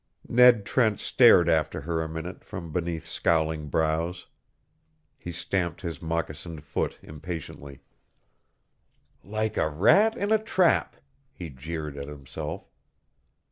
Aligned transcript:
Ned 0.27 0.65
Trent 0.65 0.99
stared 0.99 1.47
after 1.47 1.81
her 1.81 2.01
a 2.01 2.09
minute 2.09 2.43
from 2.43 2.71
beneath 2.71 3.05
scowling 3.05 3.67
brows. 3.67 4.25
He 5.19 5.31
stamped 5.31 5.81
his 5.81 6.01
moccasined 6.01 6.63
foot 6.63 6.97
impatiently. 7.03 7.81
"Like 9.23 9.57
a 9.57 9.69
rat 9.69 10.17
in 10.17 10.31
a 10.31 10.39
trap!" 10.41 10.95
he 11.31 11.51
jeered 11.51 11.97
at 11.97 12.07
himself. 12.07 12.67